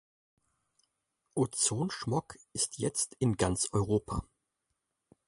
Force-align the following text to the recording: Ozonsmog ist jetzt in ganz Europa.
Ozonsmog 1.35 2.39
ist 2.53 2.79
jetzt 2.79 3.13
in 3.19 3.37
ganz 3.37 3.69
Europa. 3.71 4.23